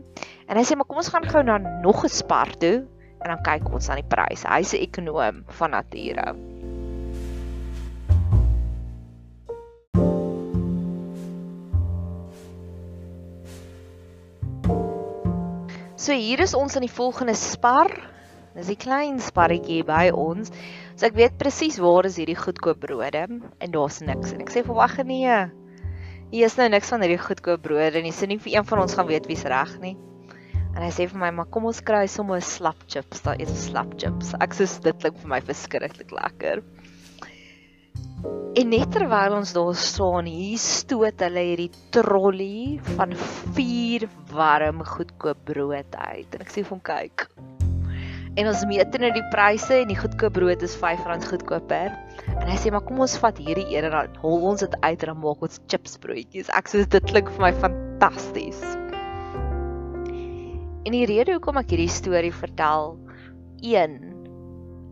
En 0.49 0.57
hy 0.57 0.65
sê, 0.65 0.77
"Maar 0.77 0.87
kom 0.87 0.97
ons 0.97 1.09
gaan 1.09 1.25
gou 1.25 1.43
na 1.43 1.59
nog 1.59 2.05
'n 2.05 2.09
spar 2.09 2.51
toe 2.57 2.87
en 3.21 3.29
dan 3.31 3.43
kyk 3.43 3.73
ons 3.73 3.89
aan 3.89 4.01
die 4.03 4.09
pryse." 4.09 4.49
Hy's 4.49 4.75
'n 4.75 4.83
ekonom 4.83 5.45
van 5.49 5.71
nature. 5.71 6.35
So 16.05 16.13
hier 16.13 16.41
is 16.41 16.53
ons 16.53 16.75
in 16.77 16.85
die 16.85 16.93
volgende 16.93 17.33
spar. 17.35 17.89
Dis 18.55 18.69
'n 18.69 18.77
klein 18.77 19.21
sparretjie 19.21 19.85
by 19.89 20.11
ons. 20.13 20.51
So 20.97 21.07
ek 21.07 21.15
weet 21.15 21.39
presies 21.39 21.79
waar 21.79 22.05
is 22.05 22.19
hierdie 22.21 22.37
goedkoop 22.37 22.81
brode 22.81 23.25
en 23.59 23.71
daar's 23.71 24.01
niks. 24.01 24.33
En 24.33 24.41
ek 24.41 24.51
sê 24.51 24.63
vir 24.67 24.75
wag 24.75 24.99
nee. 25.03 25.39
Hier 26.31 26.45
is 26.45 26.57
nou 26.57 26.69
niks 26.69 26.91
van 26.93 27.01
hierdie 27.01 27.25
goedkoop 27.25 27.63
brode 27.63 28.03
nie. 28.03 28.13
Sin 28.13 28.29
nie 28.29 28.39
vir 28.39 28.59
een 28.59 28.65
van 28.65 28.81
ons 28.81 28.95
gaan 28.95 29.07
weet 29.07 29.27
wie's 29.27 29.45
reg 29.45 29.81
nie. 29.81 29.97
En 30.75 30.83
hy 30.83 30.91
sê 30.91 31.07
vir 31.07 31.19
my, 31.19 31.31
"Maar 31.31 31.47
kom 31.55 31.67
ons 31.71 31.81
kry 31.81 32.07
sommer 32.07 32.41
slap 32.43 32.77
chips, 32.89 33.23
daar 33.23 33.41
is 33.41 33.51
'n 33.51 33.63
slap 33.71 33.99
chips." 33.99 34.35
Ek 34.41 34.55
sê 34.55 34.67
dit 34.83 34.99
klink 34.99 35.19
vir 35.19 35.29
my 35.29 35.41
verskriklik 35.41 36.11
lekker. 36.11 36.63
En 38.55 38.71
net 38.71 38.93
terwyl 38.93 39.35
ons 39.37 39.53
daar 39.53 39.75
staan, 39.75 40.27
hier 40.27 40.59
stoot 40.59 41.21
hulle 41.21 41.43
hierdie 41.43 41.73
trolly 41.91 42.81
van 42.97 43.15
vier 43.57 44.09
warm 44.31 44.85
goedkoop 44.85 45.45
brood 45.45 45.97
uit. 45.97 46.35
En 46.35 46.41
ek 46.41 46.51
sê 46.51 46.63
vir 46.63 46.71
hom, 46.71 46.81
"Kyk." 46.81 47.29
En 48.37 48.49
ons 48.49 48.65
meet 48.67 48.99
net 48.99 49.15
die 49.15 49.29
pryse 49.31 49.75
en 49.75 49.89
die 49.89 49.99
goedkoop 49.99 50.33
brood 50.33 50.63
is 50.63 50.77
R5 50.77 51.29
goedkoper. 51.31 51.91
En 52.41 52.49
hy 52.49 52.57
sê, 52.57 52.71
"Maar 52.71 52.83
kom 52.83 53.01
ons 53.01 53.19
vat 53.19 53.39
hierdie 53.39 53.77
een 53.77 53.85
en 53.85 53.91
dan 53.91 54.17
hol 54.23 54.49
ons 54.51 54.61
dit 54.61 54.81
uit 54.81 55.03
en 55.03 55.07
dan 55.07 55.21
maak 55.21 55.43
ons 55.43 55.61
chips 55.69 55.99
broodjies." 55.99 56.49
Ek 56.49 56.69
sê 56.69 56.89
dit 56.89 57.05
klink 57.05 57.31
vir 57.31 57.41
my 57.41 57.53
fantasties. 57.53 58.84
En 60.85 60.93
die 60.93 61.07
rede 61.09 61.33
hoekom 61.33 61.57
ek 61.57 61.71
hierdie 61.73 61.89
storie 61.89 62.33
vertel, 62.35 62.99
1 63.65 63.95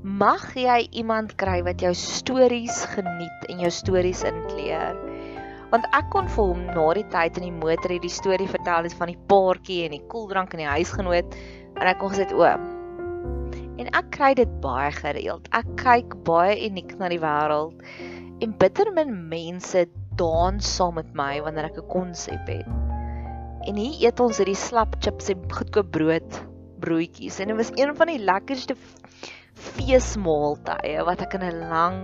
mag 0.03 0.47
jy 0.57 0.79
iemand 0.99 1.35
kry 1.39 1.59
wat 1.67 1.83
jou 1.85 1.93
stories 1.95 2.79
geniet 2.95 3.45
en 3.53 3.61
jou 3.61 3.71
stories 3.71 4.23
inkleer. 4.27 4.97
Want 5.75 5.85
ek 5.93 6.09
kon 6.15 6.31
vir 6.33 6.49
hom 6.49 6.63
na 6.73 6.87
die 6.97 7.05
tyd 7.13 7.37
in 7.39 7.45
die 7.47 7.55
motor 7.55 7.93
hierdie 7.93 8.13
storie 8.13 8.49
vertel 8.49 8.89
het 8.89 8.97
van 8.97 9.13
die 9.13 9.21
paartjie 9.29 9.83
en 9.85 9.95
die 9.95 10.03
koeldrank 10.13 10.57
in 10.57 10.65
die 10.65 10.71
huisgenoot 10.71 11.37
en 11.77 11.91
ek 11.93 12.01
kon 12.01 12.15
gesê 12.15 12.27
o. 12.33 12.49
En 13.77 13.93
ek 13.93 14.09
kry 14.17 14.33
dit 14.41 14.57
baie 14.65 14.89
gereeld. 14.97 15.45
Ek 15.53 15.69
kyk 15.81 16.17
baie 16.25 16.57
uniek 16.71 16.97
na 16.97 17.13
die 17.13 17.21
wêreld 17.21 17.85
en 18.41 18.57
bitter 18.65 18.89
min 18.97 19.13
mense 19.29 19.85
dans 20.17 20.73
saam 20.77 20.97
met 20.97 21.13
my 21.13 21.35
wanneer 21.45 21.69
ek 21.69 21.85
'n 21.85 21.93
konsep 21.93 22.49
het. 22.49 22.92
En 23.63 23.77
hier 23.79 24.09
eet 24.09 24.21
ons 24.21 24.39
hierdie 24.41 24.59
slap 24.59 24.97
chips 25.05 25.31
en 25.31 25.43
goedkoop 25.53 25.93
brood 25.95 26.39
broodjies 26.83 27.39
en 27.39 27.53
dit 27.53 27.59
was 27.61 27.71
een 27.79 27.93
van 27.95 28.11
die 28.11 28.19
lekkerste 28.19 28.75
feesmaaltye 29.55 31.05
wat 31.07 31.23
ek 31.23 31.37
in 31.39 31.45
'n 31.47 31.69
lang 31.71 31.99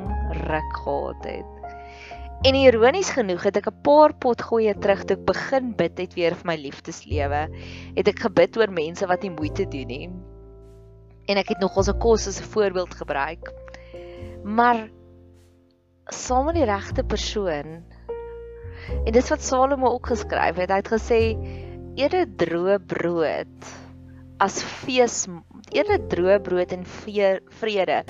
ruk 0.47 0.77
gehad 0.85 1.25
het. 1.27 1.55
En 2.47 2.55
ironies 2.55 3.11
genoeg 3.11 3.43
het 3.43 3.57
ek 3.59 3.67
'n 3.67 3.83
paar 3.83 4.15
pot 4.15 4.43
goeie 4.43 4.75
terug 4.79 5.03
toe 5.05 5.17
ek 5.17 5.25
begin 5.27 5.75
bid 5.75 5.99
het 5.99 6.15
weer 6.15 6.35
vir 6.39 6.47
my 6.47 6.57
liefdeslewe. 6.57 7.41
Het 7.97 8.09
ek 8.09 8.21
gebid 8.29 8.57
oor 8.57 8.71
mense 8.71 9.07
wat 9.07 9.23
nie 9.23 9.35
moeite 9.35 9.67
doen 9.67 9.87
nie. 9.87 10.11
En 11.27 11.37
ek 11.37 11.49
het 11.49 11.61
nog 11.61 11.77
ons 11.77 11.91
kos 11.99 12.29
as 12.29 12.41
'n 12.41 12.53
voorbeeld 12.55 12.95
gebruik. 12.95 13.53
Maar 14.45 14.89
saam 16.07 16.45
met 16.45 16.55
die 16.55 16.65
regte 16.65 17.03
persoon 17.03 17.83
en 19.05 19.13
dis 19.13 19.31
wat 19.31 19.45
Salomo 19.45 19.93
ook 19.97 20.13
geskryf 20.13 20.57
het. 20.57 20.71
Hy 20.71 20.81
het 20.83 20.93
gesê 20.93 21.21
eerder 21.99 22.27
droë 22.39 22.79
brood 22.87 23.71
as 24.39 24.61
fees 24.63 25.27
eerder 25.75 26.01
droë 26.11 26.39
brood 26.47 26.73
en 26.73 26.85
vrede 26.87 28.03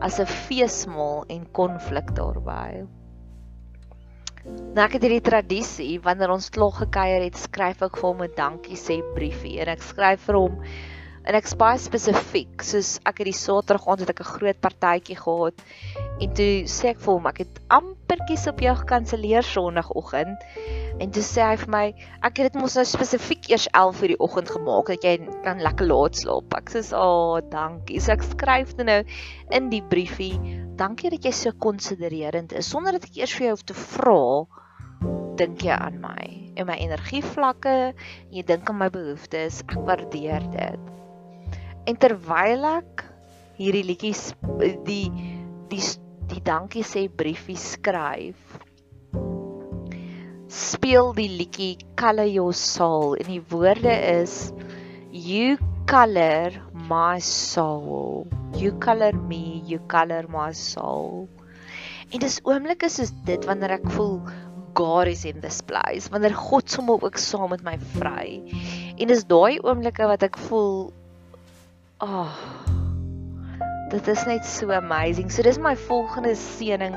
as 0.00 0.20
'n 0.20 0.26
feesmaal 0.26 1.24
en 1.28 1.46
konflik 1.52 2.14
daarbey. 2.14 2.86
Nou 4.44 4.84
ek 4.84 4.96
het 4.96 5.02
hierdie 5.02 5.22
tradisie 5.22 6.00
wanneer 6.02 6.30
ons 6.30 6.50
klog 6.50 6.78
gekuier 6.82 7.22
het, 7.22 7.36
skryf 7.36 7.82
ek 7.82 7.96
vir 7.96 8.08
hom 8.08 8.22
'n 8.22 8.34
dankie 8.36 8.76
sê 8.76 9.02
briefie 9.14 9.60
en 9.60 9.68
ek 9.68 9.82
skryf 9.82 10.20
vir 10.26 10.34
hom 10.34 10.62
en 11.22 11.36
ek 11.38 11.46
spaai 11.46 11.78
spesifiek 11.78 12.64
soos 12.66 12.96
ek 13.06 13.22
het 13.22 13.28
die 13.28 13.36
Saterdag 13.36 13.86
aand 13.90 14.02
het 14.02 14.10
ek 14.10 14.22
'n 14.24 14.32
groot 14.34 14.60
partytjie 14.64 15.16
gehad. 15.18 15.62
En 16.20 16.34
toe 16.38 16.52
sê 16.66 16.90
ek 16.90 17.00
vir 17.04 17.12
hom 17.14 17.26
ek 17.30 17.38
het 17.44 17.60
amperkies 17.70 18.46
op 18.50 18.58
jou 18.60 18.74
gekanselleer 18.74 19.46
Sondagoggend 19.46 20.38
en 20.98 21.10
toe 21.10 21.22
sê 21.22 21.42
hy 21.46 21.56
vir 21.56 21.70
my 21.70 21.86
ek 22.22 22.38
het 22.38 22.52
dit 22.52 22.60
mos 22.60 22.74
nou 22.76 22.84
spesifiek 22.84 23.50
eers 23.50 23.68
11:00 23.70 24.08
die 24.14 24.18
oggend 24.18 24.50
gemaak 24.50 24.86
dat 24.86 25.04
jy 25.04 25.16
kan 25.44 25.62
lekker 25.62 25.86
laat 25.86 26.16
slaap. 26.16 26.54
Ek 26.54 26.70
sê 26.70 26.82
o 26.92 26.98
oh, 27.02 27.40
dankie. 27.50 28.00
So 28.00 28.12
ek 28.12 28.22
skryf 28.22 28.76
dit 28.76 28.86
nou 28.86 29.04
in 29.50 29.70
die 29.70 29.82
briefie 29.82 30.38
dankie 30.76 31.10
dat 31.10 31.24
jy 31.24 31.32
so 31.32 31.52
konsidererend 31.52 32.52
is. 32.52 32.66
Sonder 32.66 32.92
dat 32.92 33.04
ek 33.04 33.16
eers 33.16 33.34
vir 33.34 33.46
jou 33.46 33.54
hoef 33.54 33.64
te 33.64 33.74
vra 33.74 34.46
dink 35.36 35.62
jy 35.62 35.72
aan 35.72 36.00
my 36.00 36.52
en 36.56 36.66
my 36.66 36.76
energievlakke 36.76 37.76
en 37.94 38.34
jy 38.36 38.42
dink 38.42 38.68
aan 38.68 38.78
my 38.78 38.90
behoeftes 38.92 39.62
ek 39.62 39.78
waardeer 39.86 40.44
dit 40.52 41.01
En 41.86 41.98
terwyl 41.98 42.66
ek 42.68 43.02
hierdie 43.58 43.86
liedjies 43.86 44.28
die 44.86 45.06
die 45.72 45.82
die 46.30 46.42
dankie 46.46 46.84
sê 46.86 47.08
briefie 47.10 47.58
skryf, 47.58 48.38
speel 50.46 51.10
die 51.16 51.28
liedjie 51.40 51.74
Color 51.98 52.30
Your 52.30 52.54
Soul 52.56 53.18
en 53.18 53.28
die 53.32 53.42
woorde 53.50 53.92
is 54.12 54.52
You 55.12 55.58
color 55.90 56.54
my 56.88 57.18
soul. 57.18 58.26
You 58.56 58.72
color 58.78 59.12
me, 59.12 59.60
you 59.66 59.78
color 59.92 60.24
my 60.30 60.52
soul. 60.56 61.26
En 62.12 62.22
dis 62.22 62.38
oomblikke 62.48 62.88
soos 62.92 63.12
dit 63.26 63.44
wanneer 63.48 63.76
ek 63.80 63.90
voel 63.92 64.20
God 64.78 65.10
is 65.10 65.26
in 65.28 65.42
this 65.42 65.60
place, 65.60 66.08
wanneer 66.12 66.32
God 66.38 66.70
sommer 66.70 67.02
ook 67.04 67.18
saam 67.20 67.50
met 67.52 67.64
my 67.66 67.76
vry. 67.98 68.40
En 68.96 69.10
dis 69.10 69.26
daai 69.28 69.60
oomblikke 69.60 70.08
wat 70.08 70.24
ek 70.24 70.38
voel 70.48 70.92
Oh. 72.02 72.34
Dit 73.92 74.08
is 74.08 74.24
net 74.26 74.42
so 74.44 74.72
amazing. 74.74 75.30
So 75.30 75.44
dis 75.46 75.60
my 75.62 75.76
volgende 75.78 76.32
seëning 76.34 76.96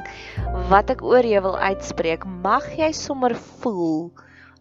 wat 0.72 0.90
ek 0.90 1.04
oor 1.06 1.22
jou 1.22 1.42
wil 1.46 1.58
uitspreek. 1.62 2.26
Mag 2.26 2.66
jy 2.74 2.90
sommer 2.98 3.36
voel 3.62 4.10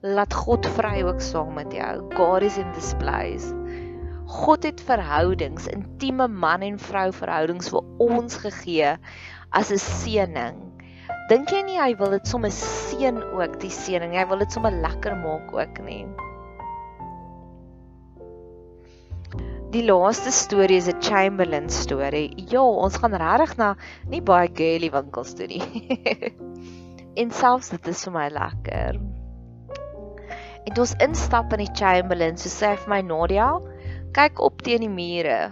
laat 0.04 0.36
God 0.36 0.68
vry 0.76 0.98
ook 1.06 1.22
saam 1.24 1.54
met 1.56 1.72
jou. 1.72 1.94
God 2.12 2.44
is 2.44 2.58
in 2.60 2.68
this 2.76 2.92
place. 3.00 3.48
God 4.28 4.68
het 4.68 4.82
verhoudings, 4.84 5.70
intieme 5.72 6.28
man 6.28 6.66
en 6.66 6.76
vrou 6.90 7.06
verhoudings 7.16 7.72
vir 7.72 7.88
ons 8.04 8.36
gegee 8.44 8.92
as 9.48 9.72
'n 9.72 9.80
seëning. 9.80 10.60
Dink 11.32 11.56
jy 11.56 11.62
nie 11.64 11.80
hy 11.80 11.94
wil 11.96 12.12
dit 12.18 12.28
sommer 12.28 12.52
seën 12.52 13.16
ook 13.32 13.60
die 13.64 13.72
seëning. 13.72 14.12
Hy 14.12 14.28
wil 14.28 14.44
dit 14.44 14.52
sommer 14.52 14.72
lekker 14.72 15.16
maak 15.16 15.56
ook 15.56 15.80
nie. 15.88 16.04
Die 19.74 19.82
laaste 19.82 20.30
storie 20.30 20.76
is 20.78 20.86
'n 20.86 21.00
Chamberlain 21.02 21.64
storie. 21.68 22.30
Ja, 22.52 22.62
ons 22.62 22.94
gaan 23.02 23.16
regtig 23.18 23.56
na 23.58 23.72
nie 24.06 24.20
baie 24.22 24.46
girly 24.46 24.90
winkels 24.94 25.32
toe 25.34 25.48
nie. 25.50 25.98
en 27.20 27.32
selfs 27.34 27.72
dit 27.74 27.88
is 27.90 28.04
vir 28.06 28.14
my 28.14 28.28
lekker. 28.36 29.00
En 30.70 30.78
ons 30.84 30.94
instap 31.08 31.58
in 31.58 31.64
die 31.64 31.74
Chamberlain, 31.74 32.38
so 32.38 32.52
sê 32.54 32.76
vir 32.84 32.92
my 32.92 33.00
Nadia, 33.02 33.50
kyk 34.14 34.38
op 34.46 34.62
teen 34.62 34.86
die 34.86 34.94
mure. 35.00 35.42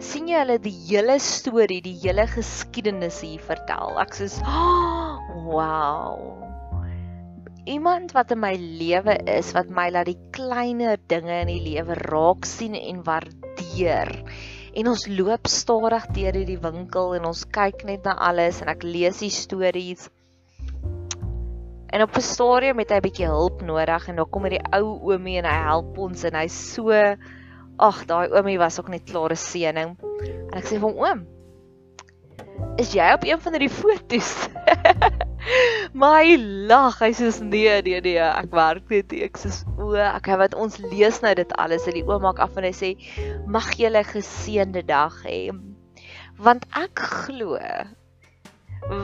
sien 0.00 0.32
jy 0.32 0.40
hulle 0.40 0.56
die 0.64 0.76
hele 0.88 1.18
storie, 1.20 1.82
die 1.84 1.98
hele 2.00 2.24
geskiedenis 2.32 3.20
hier 3.20 3.44
vertel. 3.44 4.00
Ek 4.00 4.16
sê, 4.16 4.32
oh, 4.40 5.20
"Wow." 5.52 6.40
iemand 7.70 8.12
wat 8.16 8.32
in 8.32 8.40
my 8.40 8.54
lewe 8.56 9.14
is 9.28 9.52
wat 9.52 9.68
my 9.70 9.90
laat 9.92 10.08
die 10.08 10.18
kleiner 10.34 10.96
dinge 11.12 11.42
in 11.42 11.52
die 11.52 11.60
lewe 11.60 11.94
raak 12.08 12.48
sien 12.48 12.74
en 12.74 13.04
waardeer. 13.04 13.49
En 14.74 14.88
ons 14.92 15.06
loop 15.10 15.48
stadig 15.50 16.06
deur 16.14 16.36
hierdie 16.38 16.60
winkel 16.62 17.14
en 17.18 17.28
ons 17.32 17.44
kyk 17.50 17.84
net 17.88 18.04
na 18.06 18.14
alles 18.28 18.60
en 18.62 18.70
ek 18.70 18.86
lees 18.86 19.18
die 19.24 19.32
stories. 19.34 20.08
En 21.90 22.02
op 22.02 22.16
'n 22.16 22.22
stadium 22.22 22.78
het 22.78 22.90
hy 22.90 22.96
'n 22.96 23.06
bietjie 23.08 23.26
hulp 23.26 23.62
nodig 23.62 24.08
en 24.08 24.16
dan 24.16 24.30
kom 24.30 24.44
hierdie 24.46 24.62
ou 24.72 25.10
oomie 25.10 25.38
en 25.38 25.44
hy 25.44 25.58
help 25.64 25.98
ons 25.98 26.24
en 26.24 26.34
hy's 26.34 26.58
so 26.74 26.92
ag, 27.80 28.04
daai 28.06 28.28
oomie 28.28 28.58
was 28.58 28.78
ook 28.78 28.88
net 28.88 29.04
klare 29.10 29.36
seëning. 29.36 29.96
En 30.52 30.58
ek 30.58 30.64
sê 30.64 30.78
vir 30.78 30.88
hom 30.88 31.00
oom, 31.00 31.26
is 32.78 32.92
jy 32.94 33.12
op 33.14 33.24
een 33.24 33.40
van 33.40 33.52
hierdie 33.52 33.72
fotos? 33.72 34.48
hy 35.94 36.36
lag. 36.70 36.98
Hy 37.00 37.12
sê 37.16 37.30
nee, 37.44 37.76
nee, 37.86 38.00
nee, 38.04 38.18
ek 38.20 38.50
werk 38.56 38.90
net 38.92 39.12
ek 39.12 39.40
sê 39.40 39.52
o, 39.76 39.94
okay, 39.94 40.36
wat 40.40 40.54
ons 40.54 40.78
lees 40.90 41.20
nou 41.24 41.34
dit 41.34 41.54
alles 41.58 41.86
in 41.90 42.00
die 42.00 42.06
oom 42.06 42.22
maak 42.26 42.42
af 42.42 42.58
en 42.60 42.68
hy 42.68 42.74
sê 42.76 42.94
mag 43.46 43.72
'n 43.78 44.04
geseënde 44.12 44.84
dag 44.86 45.16
hê. 45.24 45.50
Want 46.38 46.66
ek 46.72 46.98
glo 46.98 47.58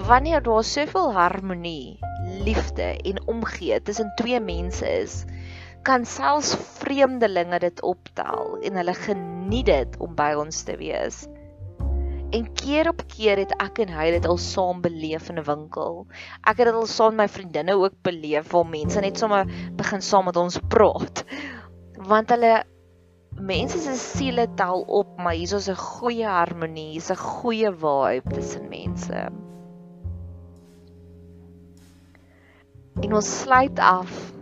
wanneer 0.08 0.42
daar 0.42 0.64
soveel 0.64 1.12
harmonie, 1.12 1.98
liefde 2.44 2.96
en 3.04 3.26
omgee 3.26 3.82
tussen 3.82 4.12
twee 4.16 4.40
mense 4.40 4.88
is, 4.88 5.24
kan 5.82 6.04
selfs 6.04 6.56
vreemdelinge 6.80 7.58
dit 7.58 7.82
optel 7.82 8.58
en 8.62 8.78
hulle 8.80 8.94
geniet 8.94 9.66
dit 9.66 9.98
om 10.02 10.14
by 10.18 10.32
ons 10.34 10.62
te 10.66 10.74
wees. 10.80 11.26
En 12.30 12.52
keer 12.52 12.88
op 12.88 13.02
keer 13.06 13.38
het 13.38 13.52
ek 13.62 13.78
en 13.84 13.92
hy 13.94 14.08
dit 14.16 14.24
al 14.26 14.38
saam 14.42 14.80
beleef 14.82 15.28
in 15.30 15.38
'n 15.38 15.46
winkel. 15.46 16.06
Ek 16.42 16.58
het 16.58 16.66
dit 16.66 16.74
al 16.74 16.86
saam 16.86 17.14
met 17.14 17.26
my 17.26 17.34
vriendinne 17.34 17.76
ook 17.78 17.94
beleef 18.02 18.50
waar 18.50 18.66
mense 18.66 19.00
net 19.00 19.18
sommer 19.18 19.46
begin 19.76 20.02
saam 20.02 20.24
met 20.24 20.36
ons 20.36 20.58
praat. 20.68 21.24
Want 21.98 22.30
hulle 22.30 22.64
mense 23.30 23.78
se 23.78 23.94
siele 23.94 24.46
tel 24.56 24.82
op, 24.82 25.16
maar 25.18 25.34
hier 25.34 25.54
is 25.54 25.68
'n 25.68 25.76
goeie 25.76 26.26
harmonie, 26.26 26.90
hier's 26.92 27.10
'n 27.10 27.16
goeie 27.16 27.70
vibe 27.70 28.34
tussen 28.34 28.68
mense. 28.68 29.28
En 33.02 33.12
ons 33.12 33.40
sluit 33.40 33.78
af 33.78 34.32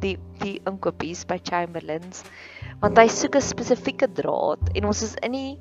die 0.00 0.18
die 0.38 0.60
inkopies 0.64 1.24
by 1.26 1.38
Chamberlains 1.42 2.24
Want 2.80 2.98
hy 2.98 3.06
soek 3.08 3.36
'n 3.38 3.44
spesifieke 3.44 4.08
draad 4.12 4.72
en 4.74 4.84
ons 4.84 5.02
is 5.02 5.14
in 5.26 5.32
die 5.32 5.52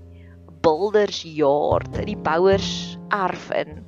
builders 0.63 1.23
yard, 1.27 1.97
in 1.99 2.07
die 2.07 2.19
bouers 2.19 2.97
erf 3.11 3.49
in. 3.51 3.81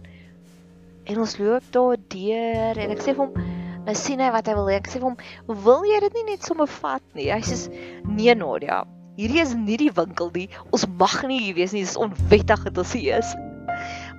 En 1.06 1.22
ons 1.22 1.38
loop 1.40 1.66
daar 1.72 2.00
deur 2.12 2.82
en 2.82 2.94
ek 2.96 3.04
sê 3.04 3.14
vir 3.14 3.24
hom, 3.24 3.48
nou 3.86 3.96
sien 3.98 4.22
hy 4.24 4.32
wat 4.34 4.50
hy 4.50 4.56
wil 4.58 4.70
hê. 4.72 4.80
Ek 4.82 4.90
sê 4.90 5.00
vir 5.00 5.10
hom, 5.12 5.18
"Wil 5.48 5.86
jy 5.86 6.00
dit 6.02 6.14
nie 6.20 6.32
net 6.32 6.44
sommer 6.44 6.68
vat 6.68 7.04
nie?" 7.14 7.30
Hy 7.32 7.42
sê, 7.42 7.70
"Nee 8.06 8.36
Nadia, 8.36 8.84
hierdie 9.18 9.42
is 9.42 9.54
nie 9.56 9.78
die 9.78 9.92
winkel 9.92 10.32
nie. 10.34 10.50
Ons 10.72 10.88
mag 10.88 11.24
nie 11.24 11.40
hier 11.40 11.56
wees 11.56 11.74
nie. 11.74 11.82
Dit 11.82 11.90
is 11.90 11.98
onwettig 11.98 12.64
dat 12.64 12.78
ons 12.78 12.94
hier 12.94 13.20
is." 13.20 13.36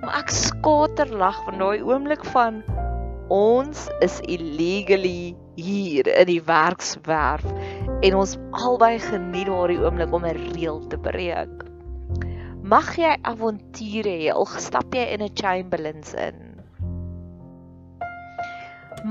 Maar 0.01 0.19
ek 0.23 0.29
skaterlag 0.29 1.43
van 1.45 1.59
daai 1.59 1.81
oomblik 1.81 2.25
van 2.25 2.63
ons 3.29 3.89
is 4.01 4.19
illegally 4.21 5.35
hier 5.55 6.07
in 6.07 6.27
die 6.27 6.41
werkswerf 6.41 7.45
en 8.01 8.15
ons 8.15 8.37
albei 8.51 8.99
geniet 8.99 9.47
daardie 9.47 9.81
oomblik 9.81 10.13
om 10.13 10.25
'n 10.25 10.37
reël 10.53 10.79
te 10.87 10.97
breek. 10.97 11.76
Mag 12.67 12.87
jy 12.99 13.13
avonture 13.29 14.13
hê 14.19 14.31
al 14.33 14.47
stap 14.59 14.95
jy 14.97 15.03
in 15.15 15.21
'n 15.23 15.35
Chamberlains 15.39 16.09
in. 16.19 16.39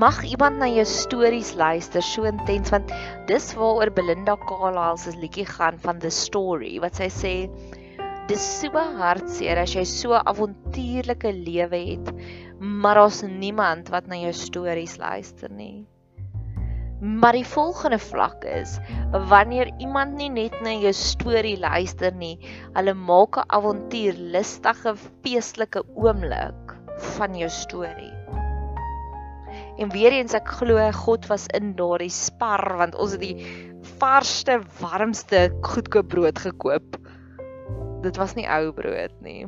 Mag 0.03 0.19
iemand 0.29 0.61
na 0.61 0.67
jou 0.69 0.85
stories 0.85 1.55
luister 1.61 2.05
so 2.05 2.27
intens 2.29 2.69
want 2.75 2.93
dis 3.31 3.47
waaroor 3.57 3.89
Belinda 3.97 4.37
Carlisle 4.43 5.01
se 5.01 5.15
liedjie 5.23 5.47
gaan 5.55 5.81
van 5.87 5.97
the 6.05 6.13
story 6.13 6.77
wat 6.85 7.01
sy 7.01 7.09
sê 7.17 7.33
dis 8.29 8.45
so 8.61 8.85
hartseer 9.01 9.57
as 9.65 9.73
jy 9.73 9.87
so 9.89 10.13
avontuurlike 10.13 11.33
lewe 11.41 11.83
het 11.91 12.13
maar 12.61 13.01
daar's 13.01 13.23
niemand 13.25 13.89
wat 13.89 14.05
na 14.05 14.21
jou 14.21 14.37
stories 14.45 14.99
luister 15.01 15.49
nie. 15.49 15.87
Maar 17.01 17.31
die 17.37 17.45
volgende 17.45 17.99
vlak 17.99 18.43
is 18.43 18.79
wanneer 19.29 19.69
iemand 19.77 20.15
nie 20.17 20.29
net 20.33 20.55
na 20.65 20.73
jou 20.73 20.93
storie 20.97 21.57
luister 21.61 22.13
nie, 22.13 22.39
hulle 22.73 22.93
maak 22.97 23.37
'n 23.37 23.45
avontuurlustige 23.53 24.95
feestelike 25.21 25.83
oomblik 25.93 26.73
van 27.17 27.37
jou 27.37 27.49
storie. 27.49 28.13
En 29.77 29.93
weer 29.93 30.11
eens 30.11 30.33
ek 30.33 30.49
glo 30.57 30.91
God 30.91 31.27
was 31.29 31.45
in 31.53 31.75
daardie 31.75 32.09
spar 32.09 32.77
want 32.77 32.95
ons 32.95 33.11
het 33.11 33.21
die 33.21 33.45
varsste, 34.01 34.61
warmste 34.81 35.53
goedkoop 35.61 36.07
brood 36.07 36.39
gekoop. 36.39 36.97
Dit 38.01 38.17
was 38.17 38.33
nie 38.33 38.49
ou 38.49 38.71
brood 38.73 39.13
nie. 39.21 39.45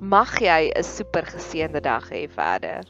Mag 0.00 0.40
jy 0.40 0.72
'n 0.74 0.82
super 0.82 1.22
geseënde 1.22 1.80
dag 1.80 2.10
hê 2.10 2.26
verder. 2.26 2.82